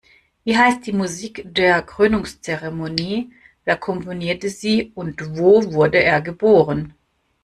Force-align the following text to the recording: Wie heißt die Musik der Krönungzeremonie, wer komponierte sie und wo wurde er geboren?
Wie 0.43 0.57
heißt 0.57 0.87
die 0.87 0.93
Musik 0.93 1.43
der 1.45 1.83
Krönungzeremonie, 1.83 3.31
wer 3.65 3.77
komponierte 3.77 4.49
sie 4.49 4.91
und 4.95 5.37
wo 5.37 5.73
wurde 5.73 5.99
er 6.01 6.21
geboren? 6.23 6.95